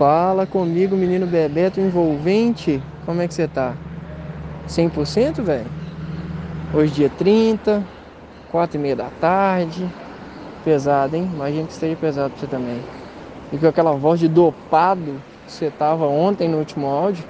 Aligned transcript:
Fala 0.00 0.46
comigo, 0.46 0.96
menino 0.96 1.26
Bebeto 1.26 1.78
envolvente. 1.78 2.80
Como 3.04 3.20
é 3.20 3.28
que 3.28 3.34
você 3.34 3.46
tá? 3.46 3.74
100%, 4.66 5.42
velho? 5.42 5.66
Hoje 6.74 6.94
dia 6.94 7.10
30, 7.10 7.84
4 8.50 8.78
e 8.78 8.80
meia 8.80 8.96
da 8.96 9.10
tarde. 9.20 9.86
Pesado, 10.64 11.16
hein? 11.16 11.28
Imagina 11.34 11.66
que 11.66 11.74
esteja 11.74 11.94
pesado 11.96 12.30
pra 12.30 12.40
você 12.40 12.46
também. 12.46 12.80
E 13.52 13.58
com 13.58 13.66
aquela 13.66 13.92
voz 13.92 14.18
de 14.18 14.26
dopado 14.26 15.22
que 15.44 15.52
você 15.52 15.70
tava 15.70 16.06
ontem 16.06 16.48
no 16.48 16.56
último 16.56 16.86
áudio. 16.86 17.26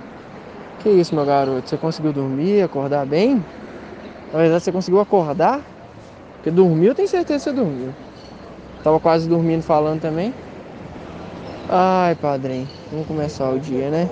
Que 0.78 0.90
isso, 0.90 1.12
meu 1.12 1.26
garoto? 1.26 1.68
Você 1.68 1.76
conseguiu 1.76 2.12
dormir, 2.12 2.62
acordar 2.62 3.04
bem? 3.04 3.44
Na 4.32 4.38
verdade, 4.38 4.62
você 4.62 4.70
conseguiu 4.70 5.00
acordar? 5.00 5.60
Porque 6.34 6.52
dormiu, 6.52 6.94
tenho 6.94 7.08
certeza 7.08 7.50
que 7.50 7.50
você 7.50 7.52
dormiu. 7.52 7.92
Tava 8.84 9.00
quase 9.00 9.28
dormindo 9.28 9.64
falando 9.64 10.00
também. 10.00 10.32
Ai, 11.72 12.16
padrinho, 12.16 12.68
vamos 12.90 13.06
começar 13.06 13.48
o 13.48 13.56
dia, 13.56 13.88
né? 13.92 14.10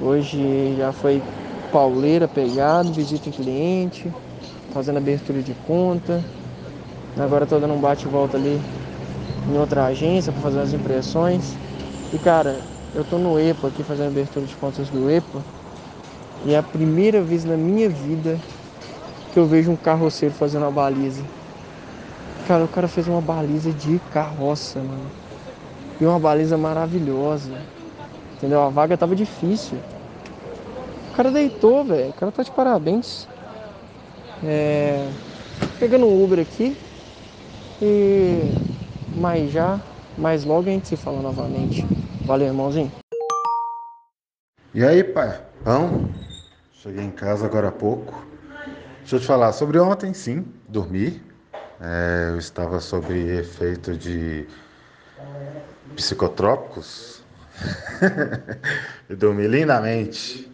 Hoje 0.00 0.76
já 0.76 0.92
foi 0.92 1.20
pauleira 1.72 2.28
pegado, 2.28 2.92
visita 2.92 3.28
em 3.28 3.32
cliente, 3.32 4.08
fazendo 4.72 4.98
abertura 4.98 5.42
de 5.42 5.52
conta. 5.66 6.24
Agora 7.18 7.44
tô 7.44 7.58
dando 7.58 7.74
um 7.74 7.80
bate 7.80 8.06
volta 8.06 8.36
ali 8.36 8.60
em 9.52 9.58
outra 9.58 9.86
agência 9.86 10.32
para 10.32 10.40
fazer 10.40 10.60
as 10.60 10.72
impressões. 10.72 11.56
E 12.14 12.18
cara, 12.18 12.60
eu 12.94 13.04
tô 13.04 13.18
no 13.18 13.36
EPA 13.36 13.66
aqui 13.66 13.82
fazendo 13.82 14.06
abertura 14.06 14.46
de 14.46 14.54
contas 14.54 14.88
do 14.90 15.10
EPA. 15.10 15.42
E 16.46 16.54
é 16.54 16.58
a 16.58 16.62
primeira 16.62 17.20
vez 17.20 17.44
na 17.44 17.56
minha 17.56 17.88
vida 17.88 18.40
que 19.32 19.40
eu 19.40 19.44
vejo 19.44 19.72
um 19.72 19.76
carroceiro 19.76 20.32
fazendo 20.36 20.62
uma 20.62 20.70
baliza. 20.70 21.24
Cara, 22.46 22.64
o 22.64 22.68
cara 22.68 22.86
fez 22.86 23.08
uma 23.08 23.20
baliza 23.20 23.72
de 23.72 23.98
carroça, 24.12 24.78
mano. 24.78 25.27
E 26.00 26.04
uma 26.04 26.18
baliza 26.18 26.56
maravilhosa. 26.56 27.60
Entendeu? 28.36 28.62
A 28.62 28.68
vaga 28.68 28.96
tava 28.96 29.16
difícil. 29.16 29.78
O 31.12 31.16
cara 31.16 31.30
deitou, 31.30 31.84
velho. 31.84 32.10
O 32.10 32.12
cara 32.12 32.30
tá 32.30 32.42
de 32.42 32.50
parabéns. 32.50 33.26
É... 34.44 35.10
Pegando 35.78 36.06
um 36.06 36.22
Uber 36.24 36.38
aqui. 36.38 36.76
E 37.82 38.52
mais 39.16 39.50
já, 39.50 39.80
mais 40.16 40.44
logo 40.44 40.68
a 40.68 40.72
gente 40.72 40.88
se 40.88 40.96
fala 40.96 41.20
novamente. 41.20 41.86
Valeu, 42.24 42.48
irmãozinho. 42.48 42.92
E 44.74 44.84
aí, 44.84 45.02
pai? 45.02 45.40
Pão? 45.64 46.08
Cheguei 46.72 47.04
em 47.04 47.10
casa 47.10 47.46
agora 47.46 47.68
há 47.68 47.72
pouco. 47.72 48.26
Deixa 49.00 49.16
eu 49.16 49.20
te 49.20 49.26
falar 49.26 49.52
sobre 49.52 49.78
ontem, 49.78 50.12
sim, 50.12 50.46
dormi. 50.68 51.22
É, 51.80 52.28
eu 52.30 52.38
estava 52.38 52.80
sob 52.80 53.12
efeito 53.14 53.96
de 53.96 54.46
psicotrópicos 55.96 57.22
e 59.10 59.14
dormi 59.14 59.46
lindamente. 59.46 60.50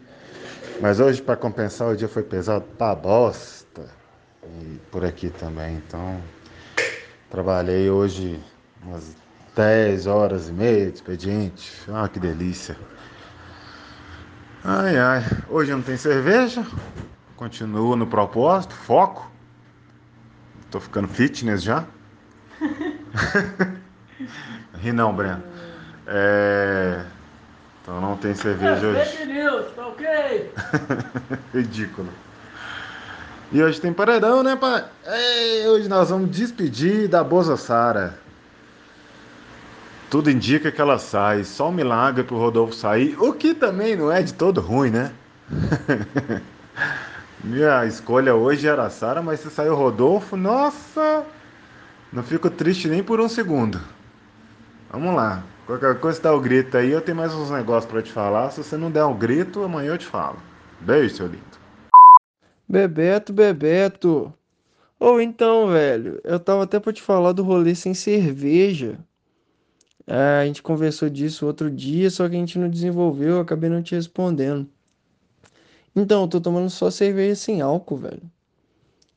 Mas 0.80 1.00
hoje, 1.00 1.22
para 1.22 1.36
compensar, 1.36 1.88
o 1.88 1.96
dia 1.96 2.08
foi 2.08 2.22
pesado 2.22 2.64
pra 2.76 2.94
bosta. 2.94 3.88
E 4.60 4.80
por 4.90 5.04
aqui 5.04 5.30
também. 5.30 5.76
Então, 5.76 6.20
trabalhei 7.30 7.88
hoje 7.88 8.42
umas 8.82 9.14
10 9.54 10.06
horas 10.06 10.48
e 10.48 10.52
meia 10.52 10.90
de 10.90 10.96
expediente. 10.96 11.72
Ah, 11.88 12.08
que 12.08 12.18
delícia. 12.18 12.76
Ai, 14.64 14.98
ai. 14.98 15.22
Hoje 15.48 15.70
não 15.72 15.82
tem 15.82 15.96
cerveja. 15.96 16.66
Continuo 17.36 17.96
no 17.96 18.06
propósito, 18.06 18.74
foco. 18.74 19.30
Tô 20.70 20.80
ficando 20.80 21.06
fitness 21.08 21.62
já. 21.62 21.84
Ri 24.80 24.92
não, 24.92 25.14
Breno. 25.14 25.42
É... 26.06 27.02
Então 27.82 28.00
não 28.00 28.16
tem 28.16 28.34
cerveja 28.34 28.86
hoje. 28.86 29.04
Fake 29.04 29.26
news, 29.26 29.66
tá 29.74 29.86
ok? 29.86 30.52
Ridículo. 31.52 32.08
E 33.52 33.62
hoje 33.62 33.80
tem 33.80 33.92
paredão, 33.92 34.42
né, 34.42 34.56
pai? 34.56 34.84
Ei, 35.06 35.68
hoje 35.68 35.88
nós 35.88 36.10
vamos 36.10 36.30
despedir 36.30 37.08
da 37.08 37.22
Boza 37.22 37.56
Sara. 37.56 38.18
Tudo 40.10 40.30
indica 40.30 40.72
que 40.72 40.80
ela 40.80 40.98
sai. 40.98 41.44
Só 41.44 41.68
um 41.68 41.72
milagre 41.72 42.24
pro 42.24 42.38
Rodolfo 42.38 42.74
sair. 42.74 43.16
O 43.20 43.32
que 43.32 43.54
também 43.54 43.96
não 43.96 44.10
é 44.10 44.22
de 44.22 44.32
todo 44.32 44.60
ruim, 44.60 44.90
né? 44.90 45.12
Minha 47.44 47.84
escolha 47.84 48.34
hoje 48.34 48.66
era 48.66 48.84
a 48.86 48.90
Sara, 48.90 49.20
mas 49.20 49.40
se 49.40 49.50
saiu 49.50 49.74
o 49.74 49.76
Rodolfo, 49.76 50.34
nossa! 50.36 51.26
Não 52.10 52.22
fico 52.22 52.48
triste 52.48 52.88
nem 52.88 53.02
por 53.02 53.20
um 53.20 53.28
segundo. 53.28 53.78
Vamos 54.94 55.16
lá. 55.16 55.44
Qualquer 55.66 55.98
coisa 55.98 56.22
dá 56.22 56.32
o 56.32 56.40
grito 56.40 56.76
aí, 56.76 56.92
eu 56.92 57.00
tenho 57.00 57.16
mais 57.16 57.34
uns 57.34 57.50
negócios 57.50 57.90
para 57.90 58.00
te 58.00 58.12
falar. 58.12 58.52
Se 58.52 58.62
você 58.62 58.76
não 58.76 58.92
der 58.92 59.04
um 59.04 59.18
grito, 59.18 59.64
amanhã 59.64 59.90
eu 59.90 59.98
te 59.98 60.06
falo. 60.06 60.38
Beijo, 60.80 61.16
seu 61.16 61.26
lindo. 61.26 61.42
Bebeto, 62.68 63.32
Bebeto. 63.32 64.32
Ou 65.00 65.20
então, 65.20 65.66
velho, 65.66 66.20
eu 66.22 66.38
tava 66.38 66.62
até 66.62 66.78
pra 66.78 66.92
te 66.92 67.02
falar 67.02 67.32
do 67.32 67.42
rolê 67.42 67.74
sem 67.74 67.92
cerveja. 67.92 68.96
É, 70.06 70.42
a 70.42 70.46
gente 70.46 70.62
conversou 70.62 71.10
disso 71.10 71.44
outro 71.44 71.72
dia, 71.72 72.08
só 72.08 72.28
que 72.28 72.36
a 72.36 72.38
gente 72.38 72.56
não 72.56 72.70
desenvolveu, 72.70 73.30
eu 73.30 73.40
acabei 73.40 73.68
não 73.68 73.82
te 73.82 73.96
respondendo. 73.96 74.68
Então, 75.96 76.22
eu 76.22 76.28
tô 76.28 76.40
tomando 76.40 76.70
só 76.70 76.88
cerveja 76.88 77.34
sem 77.34 77.60
álcool, 77.60 77.96
velho. 77.96 78.22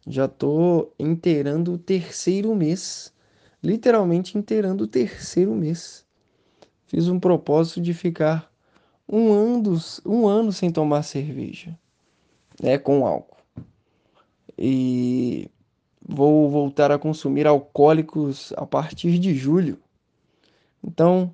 Já 0.08 0.28
tô 0.28 0.92
inteirando 0.98 1.74
o 1.74 1.78
terceiro 1.78 2.56
mês. 2.56 3.16
Literalmente 3.64 4.38
inteirando 4.38 4.84
o 4.84 4.88
terceiro 4.88 5.54
mês. 5.56 6.06
Fiz 6.86 7.08
um 7.08 7.20
propósito 7.20 7.82
de 7.82 7.94
ficar 7.94 8.52
um 9.08 9.32
ano, 9.32 9.78
um 10.06 10.28
ano 10.28 10.52
sem 10.52 10.72
tomar 10.72 11.04
cerveja. 11.04 11.78
É, 12.62 12.78
com 12.78 13.06
álcool. 13.06 13.38
E 14.58 15.50
vou 16.02 16.50
voltar 16.50 16.92
a 16.92 16.98
consumir 16.98 17.46
alcoólicos 17.46 18.54
a 18.56 18.66
partir 18.66 19.20
de 19.20 19.36
julho. 19.36 19.78
Então, 20.84 21.34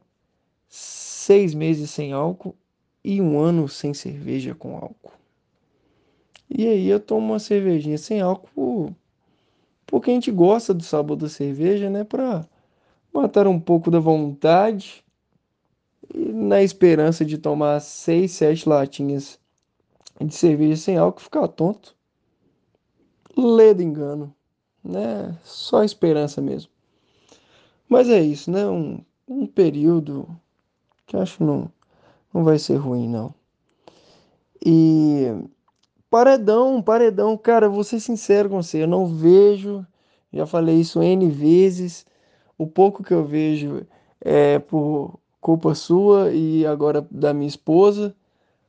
seis 0.67 1.53
meses 1.53 1.91
sem 1.91 2.11
álcool 2.11 2.55
e 3.03 3.21
um 3.21 3.39
ano 3.39 3.67
sem 3.67 3.93
cerveja 3.93 4.55
com 4.55 4.75
álcool. 4.75 5.13
E 6.49 6.67
aí 6.67 6.87
eu 6.87 6.99
tomo 6.99 7.27
uma 7.27 7.39
cervejinha 7.39 7.97
sem 7.97 8.21
álcool 8.21 8.95
porque 9.85 10.11
a 10.11 10.13
gente 10.13 10.31
gosta 10.31 10.73
do 10.73 10.83
sabor 10.83 11.15
da 11.15 11.29
cerveja, 11.29 11.89
né? 11.89 12.03
Para 12.03 12.45
matar 13.13 13.47
um 13.47 13.59
pouco 13.59 13.91
da 13.91 13.99
vontade 13.99 15.03
e 16.13 16.31
na 16.31 16.61
esperança 16.61 17.23
de 17.23 17.37
tomar 17.37 17.79
seis, 17.79 18.31
sete 18.31 18.67
latinhas 18.67 19.39
de 20.19 20.33
cerveja 20.33 20.75
sem 20.75 20.97
álcool 20.97 21.21
ficar 21.21 21.47
tonto. 21.47 21.95
Ledo 23.35 23.81
engano, 23.81 24.33
né? 24.83 25.37
Só 25.43 25.83
esperança 25.83 26.41
mesmo. 26.41 26.71
Mas 27.89 28.09
é 28.09 28.21
isso, 28.21 28.51
né? 28.51 28.65
Um, 28.67 29.03
um 29.27 29.45
período 29.45 30.27
que 31.05 31.17
acho 31.17 31.43
não 31.43 31.71
não 32.33 32.43
vai 32.43 32.57
ser 32.57 32.77
ruim 32.77 33.07
não. 33.07 33.33
E 34.65 35.27
Paredão, 36.13 36.79
paredão, 36.79 37.35
cara, 37.35 37.67
vou 37.67 37.83
ser 37.83 37.99
sincero 37.99 38.47
com 38.47 38.61
você, 38.61 38.83
eu 38.83 38.87
não 38.87 39.07
vejo, 39.07 39.83
já 40.31 40.45
falei 40.45 40.79
isso 40.79 41.01
N 41.01 41.27
vezes, 41.27 42.05
o 42.55 42.67
pouco 42.67 43.03
que 43.03 43.11
eu 43.11 43.25
vejo 43.25 43.83
é 44.21 44.59
por 44.59 45.19
culpa 45.41 45.73
sua 45.73 46.31
e 46.31 46.67
agora 46.67 47.03
da 47.09 47.33
minha 47.33 47.47
esposa, 47.47 48.15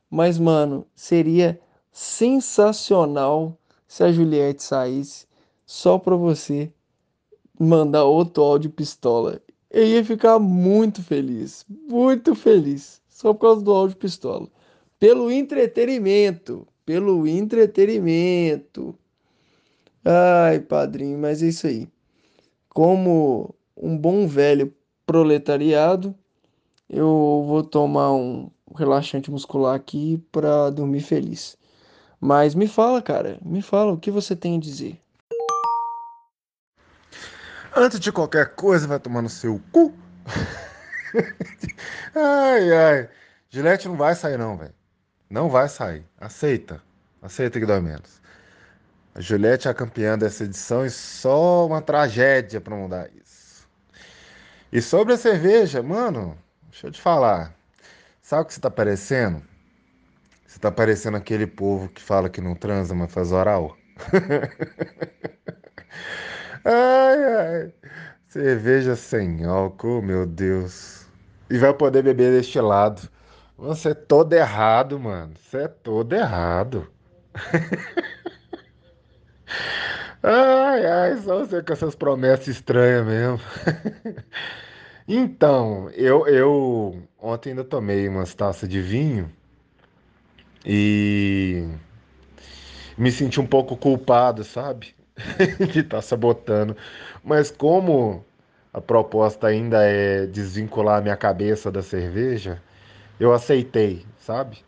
mas, 0.09 0.39
mano, 0.39 0.87
seria 0.95 1.61
sensacional 1.91 3.55
se 3.87 4.03
a 4.03 4.11
Juliette 4.11 4.63
saísse 4.63 5.27
só 5.67 5.99
pra 5.99 6.15
você 6.15 6.73
mandar 7.59 8.05
outro 8.05 8.41
áudio 8.41 8.71
pistola. 8.71 9.39
Eu 9.69 9.85
ia 9.85 10.03
ficar 10.03 10.39
muito 10.39 11.03
feliz, 11.03 11.63
muito 11.69 12.33
feliz, 12.33 12.99
só 13.07 13.35
por 13.35 13.41
causa 13.41 13.61
do 13.61 13.71
áudio 13.71 13.97
pistola. 13.97 14.47
Pelo 14.99 15.31
entretenimento, 15.31 16.67
pelo 16.85 17.27
entretenimento. 17.27 18.97
Ai, 20.03 20.59
padrinho, 20.59 21.17
mas 21.17 21.41
é 21.43 21.47
isso 21.47 21.67
aí. 21.67 21.87
Como 22.69 23.53
um 23.75 23.97
bom 23.97 24.27
velho 24.27 24.73
proletariado, 25.05 26.15
eu 26.89 27.43
vou 27.47 27.63
tomar 27.63 28.13
um 28.13 28.49
relaxante 28.75 29.29
muscular 29.31 29.75
aqui 29.75 30.23
para 30.31 30.69
dormir 30.69 31.01
feliz. 31.01 31.57
Mas 32.19 32.55
me 32.55 32.67
fala, 32.67 33.01
cara, 33.01 33.37
me 33.43 33.61
fala 33.61 33.91
o 33.91 33.97
que 33.97 34.09
você 34.09 34.35
tem 34.35 34.57
a 34.57 34.59
dizer. 34.59 34.99
Antes 37.75 37.99
de 37.99 38.11
qualquer 38.11 38.55
coisa, 38.55 38.87
vai 38.87 38.99
tomar 38.99 39.21
no 39.21 39.29
seu 39.29 39.61
cu. 39.71 39.93
ai, 42.15 42.71
ai. 42.71 43.09
Gilete 43.49 43.87
não 43.87 43.97
vai 43.97 44.15
sair, 44.15 44.37
não, 44.37 44.57
velho. 44.57 44.73
Não 45.29 45.49
vai 45.49 45.67
sair. 45.69 46.05
Aceita. 46.19 46.81
Aceita 47.21 47.59
que 47.59 47.65
dói 47.65 47.81
menos. 47.81 48.21
A 49.15 49.21
Juliette 49.21 49.67
é 49.67 49.71
a 49.71 49.73
campeã 49.73 50.17
dessa 50.17 50.43
edição 50.43 50.85
e 50.85 50.89
só 50.89 51.65
uma 51.65 51.81
tragédia 51.81 52.61
para 52.61 52.75
mudar 52.75 53.09
isso. 53.15 53.67
E 54.71 54.81
sobre 54.81 55.13
a 55.13 55.17
cerveja, 55.17 55.81
mano, 55.81 56.37
deixa 56.69 56.87
eu 56.87 56.91
te 56.91 57.01
falar. 57.01 57.55
Sabe 58.21 58.43
o 58.43 58.45
que 58.45 58.53
você 58.53 58.61
tá 58.61 58.69
parecendo? 58.71 59.41
Você 60.45 60.59
tá 60.59 60.71
parecendo 60.71 61.17
aquele 61.17 61.47
povo 61.47 61.89
que 61.89 62.01
fala 62.01 62.29
que 62.29 62.41
não 62.41 62.55
transa, 62.55 62.95
mas 62.95 63.11
faz 63.11 63.31
oral. 63.31 63.77
Ai, 66.65 67.23
ai. 67.23 67.73
Cerveja 68.27 68.95
sem 68.95 69.45
álcool, 69.45 70.01
meu 70.01 70.25
Deus. 70.25 71.05
E 71.49 71.57
vai 71.57 71.73
poder 71.73 72.03
beber 72.03 72.31
deste 72.31 72.59
lado. 72.59 73.07
Você 73.57 73.89
é 73.89 73.93
todo 73.93 74.33
errado, 74.33 74.99
mano. 74.99 75.33
Você 75.37 75.63
é 75.63 75.67
todo 75.67 76.13
errado. 76.13 76.87
Ai, 80.23 80.85
ai, 80.87 81.17
só 81.17 81.39
você 81.45 81.61
com 81.61 81.71
essas 81.73 81.93
promessas 81.95 82.47
estranhas 82.47 83.05
mesmo. 83.05 83.39
Então, 85.07 85.89
eu, 85.91 86.27
eu 86.27 87.03
ontem 87.19 87.51
ainda 87.51 87.63
tomei 87.63 88.07
umas 88.09 88.33
taças 88.33 88.67
de 88.67 88.81
vinho 88.81 89.31
e 90.65 91.63
me 92.97 93.11
senti 93.11 93.39
um 93.39 93.45
pouco 93.47 93.75
culpado, 93.77 94.43
sabe? 94.43 94.95
De 95.71 95.79
estar 95.79 96.01
sabotando. 96.01 96.75
Mas 97.23 97.51
como 97.51 98.25
a 98.73 98.81
proposta 98.81 99.47
ainda 99.47 99.83
é 99.83 100.25
desvincular 100.25 100.99
a 100.99 101.01
minha 101.01 101.15
cabeça 101.17 101.71
da 101.71 101.81
cerveja, 101.81 102.61
eu 103.19 103.33
aceitei, 103.33 104.05
sabe? 104.19 104.63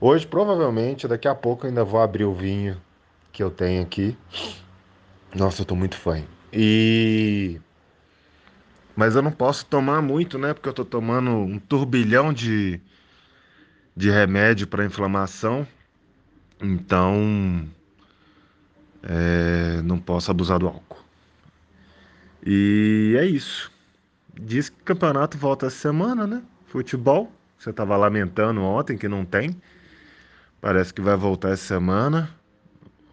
Hoje, 0.00 0.26
provavelmente, 0.26 1.06
daqui 1.06 1.28
a 1.28 1.34
pouco, 1.34 1.64
eu 1.64 1.68
ainda 1.68 1.84
vou 1.84 2.00
abrir 2.00 2.24
o 2.24 2.34
vinho 2.34 2.80
que 3.32 3.42
eu 3.42 3.50
tenho 3.50 3.82
aqui. 3.82 4.16
Nossa, 5.34 5.62
eu 5.62 5.66
tô 5.66 5.76
muito 5.76 5.96
fã. 5.96 6.22
E. 6.52 7.60
Mas 8.94 9.16
eu 9.16 9.22
não 9.22 9.32
posso 9.32 9.64
tomar 9.64 10.02
muito, 10.02 10.38
né? 10.38 10.52
Porque 10.52 10.68
eu 10.68 10.72
tô 10.72 10.84
tomando 10.84 11.30
um 11.30 11.58
turbilhão 11.58 12.32
de, 12.32 12.80
de 13.96 14.10
remédio 14.10 14.66
para 14.66 14.84
inflamação. 14.84 15.66
Então. 16.60 17.66
É... 19.02 19.80
Não 19.82 19.98
posso 19.98 20.30
abusar 20.30 20.58
do 20.58 20.66
álcool. 20.66 21.02
E 22.44 23.16
é 23.18 23.24
isso. 23.24 23.70
Diz 24.34 24.68
que 24.68 24.80
o 24.80 24.84
campeonato 24.84 25.38
volta 25.38 25.66
essa 25.66 25.76
semana, 25.76 26.26
né? 26.26 26.42
Futebol. 26.66 27.32
Você 27.62 27.72
tava 27.72 27.96
lamentando 27.96 28.60
ontem 28.60 28.98
que 28.98 29.06
não 29.06 29.24
tem. 29.24 29.56
Parece 30.60 30.92
que 30.92 31.00
vai 31.00 31.16
voltar 31.16 31.50
essa 31.50 31.62
semana. 31.62 32.28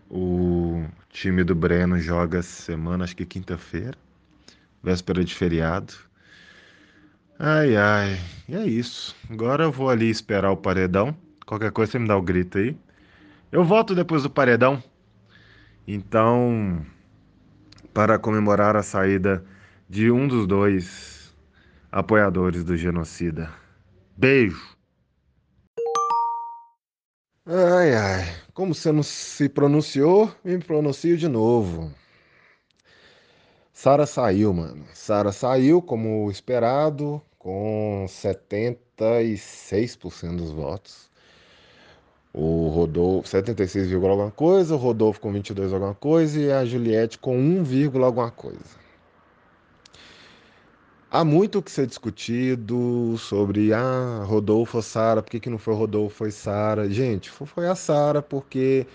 O 0.09 0.87
time 1.11 1.43
do 1.43 1.53
Breno 1.53 1.99
joga 1.99 2.39
essa 2.39 2.63
semana, 2.63 3.03
acho 3.03 3.15
que 3.15 3.27
quinta-feira, 3.27 3.95
véspera 4.81 5.23
de 5.23 5.35
feriado. 5.35 5.93
Ai, 7.37 7.75
ai, 7.75 8.19
e 8.47 8.55
é 8.55 8.65
isso. 8.65 9.15
Agora 9.29 9.65
eu 9.65 9.71
vou 9.71 9.87
ali 9.87 10.09
esperar 10.09 10.49
o 10.49 10.57
paredão. 10.57 11.15
Qualquer 11.45 11.71
coisa 11.71 11.91
você 11.91 11.99
me 11.99 12.07
dá 12.07 12.17
o 12.17 12.21
grito 12.23 12.57
aí. 12.57 12.75
Eu 13.51 13.63
volto 13.63 13.93
depois 13.93 14.23
do 14.23 14.31
paredão. 14.31 14.81
Então, 15.87 16.83
para 17.93 18.17
comemorar 18.17 18.75
a 18.75 18.81
saída 18.81 19.45
de 19.87 20.09
um 20.09 20.27
dos 20.27 20.47
dois 20.47 21.31
apoiadores 21.91 22.63
do 22.63 22.75
genocida. 22.75 23.68
Beijo! 24.19 24.75
Ai, 27.45 27.95
ai, 27.95 28.25
como 28.53 28.75
você 28.75 28.91
não 28.91 29.01
se 29.01 29.47
pronunciou, 29.47 30.29
me 30.43 30.59
pronuncio 30.59 31.15
de 31.15 31.29
novo. 31.29 31.89
Sara 33.71 34.05
saiu, 34.05 34.53
mano. 34.53 34.85
Sara 34.93 35.31
saiu, 35.31 35.81
como 35.81 36.29
esperado, 36.29 37.21
com 37.37 38.05
76% 38.09 40.35
dos 40.35 40.51
votos. 40.51 41.09
O 42.33 42.67
Rodolfo, 42.67 43.29
76, 43.29 43.93
alguma 43.93 44.31
coisa, 44.31 44.75
o 44.75 44.77
Rodolfo 44.77 45.21
com 45.21 45.31
22 45.31 45.71
alguma 45.71 45.95
coisa 45.95 46.37
e 46.37 46.51
a 46.51 46.65
Juliette 46.65 47.17
com 47.17 47.37
1, 47.37 48.03
alguma 48.03 48.31
coisa. 48.31 48.88
Há 51.11 51.23
muito 51.25 51.57
o 51.59 51.63
que 51.63 51.71
ser 51.71 51.87
discutido 51.87 53.15
sobre 53.17 53.73
ah, 53.73 54.23
Rodolfo 54.25 54.77
ou 54.77 54.83
Sara, 54.83 55.21
por 55.23 55.29
que, 55.31 55.39
que 55.39 55.49
não 55.49 55.57
foi 55.57 55.73
Rodolfo, 55.73 56.15
foi 56.15 56.31
Sara? 56.31 56.87
Gente, 56.89 57.31
foi 57.31 57.67
a 57.67 57.73
Sara 57.75 58.21
porque 58.21 58.85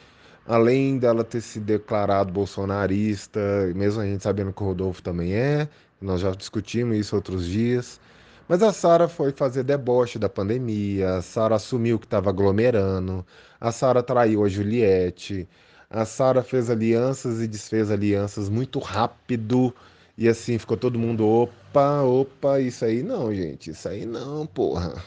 além 0.47 0.97
dela 0.99 1.25
ter 1.25 1.41
se 1.41 1.59
declarado 1.59 2.33
bolsonarista, 2.33 3.41
mesmo 3.75 4.01
a 4.01 4.07
gente 4.07 4.23
sabendo 4.23 4.53
que 4.53 4.63
o 4.63 4.67
Rodolfo 4.67 5.03
também 5.03 5.35
é, 5.35 5.69
nós 6.01 6.21
já 6.21 6.31
discutimos 6.31 6.97
isso 6.97 7.17
outros 7.17 7.47
dias, 7.47 8.01
mas 8.49 8.63
a 8.63 8.73
Sara 8.73 9.09
foi 9.09 9.33
fazer 9.33 9.65
deboche 9.65 10.19
da 10.19 10.29
pandemia, 10.29 11.17
a 11.17 11.23
Sara 11.23 11.57
assumiu 11.57 11.99
que 11.99 12.07
estava 12.07 12.31
aglomerando, 12.31 13.27
a 13.61 13.73
Sara 13.73 14.03
traiu 14.05 14.45
a 14.45 14.49
Juliette, 14.49 15.49
a 15.91 16.05
Sara 16.05 16.43
fez 16.45 16.71
alianças 16.71 17.41
e 17.43 17.49
desfez 17.49 17.91
alianças 17.91 18.49
muito 18.49 18.79
rápido 18.79 19.75
e 20.17 20.29
assim 20.29 20.59
ficou 20.59 20.77
todo 20.77 20.99
mundo, 20.99 21.27
opa, 21.27 22.03
opa, 22.03 22.61
isso 22.61 22.85
aí 22.85 23.03
não, 23.03 23.35
gente, 23.35 23.71
isso 23.71 23.89
aí 23.89 24.07
não, 24.07 24.47
porra. 24.47 25.03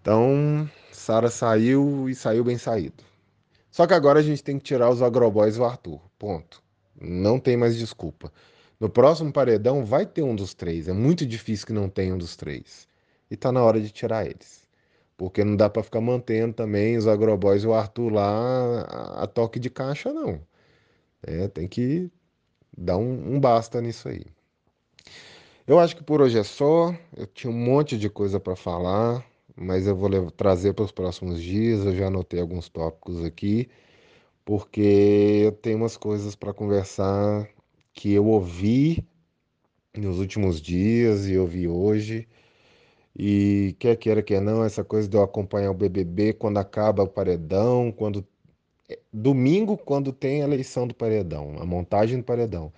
Então, 0.00 0.68
Sara 0.90 1.30
saiu 1.30 2.08
e 2.08 2.14
saiu 2.14 2.42
bem 2.42 2.58
saído. 2.58 3.04
Só 3.70 3.86
que 3.86 3.94
agora 3.94 4.18
a 4.18 4.22
gente 4.22 4.42
tem 4.42 4.58
que 4.58 4.64
tirar 4.64 4.90
os 4.90 5.00
agroboys 5.00 5.56
do 5.56 5.64
Arthur. 5.64 6.00
Ponto. 6.18 6.62
Não 7.00 7.38
tem 7.38 7.56
mais 7.56 7.76
desculpa. 7.76 8.32
No 8.78 8.88
próximo 8.90 9.32
paredão 9.32 9.84
vai 9.84 10.04
ter 10.04 10.22
um 10.22 10.34
dos 10.34 10.54
três. 10.54 10.88
É 10.88 10.92
muito 10.92 11.24
difícil 11.24 11.66
que 11.66 11.72
não 11.72 11.88
tenha 11.88 12.14
um 12.14 12.18
dos 12.18 12.36
três. 12.36 12.88
E 13.30 13.36
tá 13.36 13.52
na 13.52 13.62
hora 13.62 13.80
de 13.80 13.90
tirar 13.90 14.26
eles. 14.26 14.68
Porque 15.16 15.44
não 15.44 15.56
dá 15.56 15.70
para 15.70 15.82
ficar 15.82 16.00
mantendo 16.00 16.52
também 16.52 16.96
os 16.96 17.06
agroboys 17.06 17.62
e 17.62 17.66
o 17.66 17.72
Arthur 17.72 18.12
lá 18.12 18.82
a 19.22 19.26
toque 19.26 19.60
de 19.60 19.70
caixa, 19.70 20.12
não. 20.12 20.40
É, 21.22 21.48
tem 21.48 21.68
que 21.68 22.10
Dá 22.76 22.96
um, 22.96 23.34
um 23.34 23.40
basta 23.40 23.80
nisso 23.80 24.08
aí. 24.08 24.24
Eu 25.66 25.78
acho 25.78 25.96
que 25.96 26.02
por 26.02 26.20
hoje 26.20 26.38
é 26.38 26.42
só. 26.42 26.94
Eu 27.16 27.26
tinha 27.26 27.50
um 27.50 27.56
monte 27.56 27.96
de 27.98 28.10
coisa 28.10 28.40
para 28.40 28.56
falar, 28.56 29.24
mas 29.56 29.86
eu 29.86 29.94
vou 29.94 30.08
levar, 30.08 30.30
trazer 30.32 30.74
para 30.74 30.84
os 30.84 30.92
próximos 30.92 31.42
dias. 31.42 31.84
Eu 31.84 31.94
já 31.94 32.06
anotei 32.08 32.40
alguns 32.40 32.68
tópicos 32.68 33.24
aqui, 33.24 33.68
porque 34.44 35.42
eu 35.44 35.52
tenho 35.52 35.78
umas 35.78 35.96
coisas 35.96 36.34
para 36.34 36.52
conversar 36.54 37.48
que 37.94 38.12
eu 38.12 38.26
ouvi 38.26 39.06
nos 39.96 40.18
últimos 40.18 40.60
dias 40.60 41.28
e 41.28 41.38
ouvi 41.38 41.68
hoje. 41.68 42.28
E 43.16 43.76
quer 43.78 43.96
queira, 43.96 44.22
quer 44.22 44.40
não, 44.40 44.64
essa 44.64 44.82
coisa 44.82 45.08
de 45.08 45.16
eu 45.16 45.22
acompanhar 45.22 45.70
o 45.70 45.74
BBB 45.74 46.32
quando 46.32 46.58
acaba 46.58 47.02
o 47.02 47.08
paredão, 47.08 47.92
quando 47.92 48.26
domingo, 49.12 49.76
quando 49.76 50.12
tem 50.12 50.42
a 50.42 50.44
eleição 50.44 50.86
do 50.86 50.94
paredão, 50.94 51.56
a 51.58 51.64
montagem 51.64 52.18
do 52.18 52.24
paredão, 52.24 52.72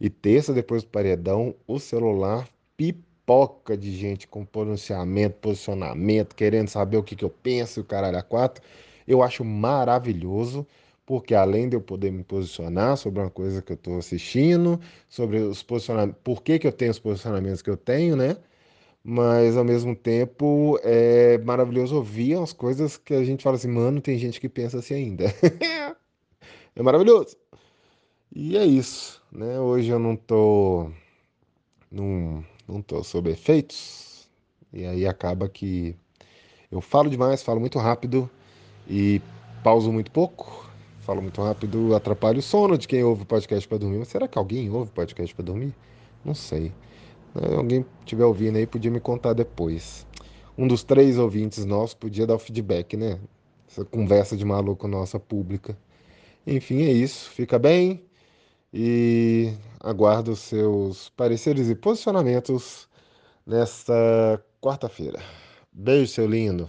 e 0.00 0.10
terça, 0.10 0.52
depois 0.52 0.82
do 0.82 0.88
paredão, 0.88 1.54
o 1.66 1.78
celular 1.78 2.48
pipoca 2.76 3.76
de 3.76 3.92
gente 3.96 4.26
com 4.26 4.44
pronunciamento, 4.44 5.36
posicionamento, 5.36 6.34
querendo 6.34 6.68
saber 6.68 6.96
o 6.96 7.02
que, 7.02 7.14
que 7.14 7.24
eu 7.24 7.30
penso, 7.30 7.80
o 7.80 7.84
caralho 7.84 8.18
a 8.18 8.22
quatro. 8.22 8.62
Eu 9.06 9.22
acho 9.22 9.44
maravilhoso, 9.44 10.66
porque 11.06 11.34
além 11.34 11.68
de 11.68 11.76
eu 11.76 11.80
poder 11.80 12.10
me 12.10 12.24
posicionar 12.24 12.96
sobre 12.96 13.20
uma 13.20 13.30
coisa 13.30 13.62
que 13.62 13.72
eu 13.72 13.76
estou 13.76 13.98
assistindo, 13.98 14.80
sobre 15.08 15.38
os 15.38 15.62
posicionamentos, 15.62 16.20
por 16.24 16.42
que, 16.42 16.58
que 16.58 16.66
eu 16.66 16.72
tenho 16.72 16.90
os 16.90 16.98
posicionamentos 16.98 17.62
que 17.62 17.70
eu 17.70 17.76
tenho, 17.76 18.16
né? 18.16 18.36
Mas 19.04 19.56
ao 19.56 19.64
mesmo 19.64 19.96
tempo 19.96 20.78
é 20.82 21.38
maravilhoso 21.38 21.96
ouvir 21.96 22.38
as 22.38 22.52
coisas 22.52 22.96
que 22.96 23.14
a 23.14 23.24
gente 23.24 23.42
fala 23.42 23.56
assim, 23.56 23.68
mano, 23.68 24.00
tem 24.00 24.16
gente 24.16 24.40
que 24.40 24.48
pensa 24.48 24.78
assim 24.78 24.94
ainda. 24.94 25.24
é 26.76 26.82
maravilhoso. 26.82 27.36
E 28.34 28.56
é 28.56 28.64
isso, 28.64 29.20
né? 29.30 29.58
Hoje 29.58 29.90
eu 29.90 29.98
não 29.98 30.16
tô 30.16 30.90
não, 31.90 32.44
não 32.66 32.80
tô 32.80 33.02
sob 33.04 33.30
efeitos. 33.30 34.28
E 34.72 34.86
aí 34.86 35.06
acaba 35.06 35.48
que 35.48 35.94
eu 36.70 36.80
falo 36.80 37.10
demais, 37.10 37.42
falo 37.42 37.60
muito 37.60 37.78
rápido 37.78 38.30
e 38.88 39.20
pauso 39.62 39.92
muito 39.92 40.10
pouco. 40.10 40.70
Falo 41.00 41.20
muito 41.20 41.42
rápido, 41.42 41.94
atrapalho 41.94 42.38
o 42.38 42.42
sono 42.42 42.78
de 42.78 42.86
quem 42.86 43.02
ouve 43.02 43.24
podcast 43.24 43.68
para 43.68 43.78
dormir. 43.78 43.98
Mas 43.98 44.08
será 44.08 44.28
que 44.28 44.38
alguém 44.38 44.70
ouve 44.70 44.90
podcast 44.92 45.34
para 45.34 45.44
dormir? 45.44 45.74
Não 46.24 46.34
sei. 46.34 46.72
Né? 47.34 47.56
Alguém 47.56 47.84
estiver 48.00 48.24
ouvindo 48.24 48.56
aí 48.56 48.66
podia 48.66 48.90
me 48.90 49.00
contar 49.00 49.32
depois. 49.32 50.06
Um 50.56 50.66
dos 50.66 50.84
três 50.84 51.18
ouvintes 51.18 51.64
nossos 51.64 51.94
podia 51.94 52.26
dar 52.26 52.34
o 52.34 52.38
feedback, 52.38 52.96
né? 52.96 53.18
Essa 53.68 53.84
conversa 53.84 54.36
de 54.36 54.44
maluco 54.44 54.86
nossa 54.86 55.18
pública. 55.18 55.76
Enfim, 56.46 56.82
é 56.82 56.92
isso. 56.92 57.30
Fica 57.30 57.58
bem 57.58 58.04
e 58.72 59.52
aguardo 59.80 60.36
seus 60.36 61.08
pareceres 61.10 61.68
e 61.70 61.74
posicionamentos 61.74 62.88
nesta 63.46 64.42
quarta-feira. 64.60 65.20
Beijo, 65.72 66.12
seu 66.12 66.26
lindo. 66.26 66.68